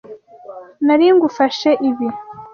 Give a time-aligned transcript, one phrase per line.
[0.85, 2.07] Nari ngufashe ibi.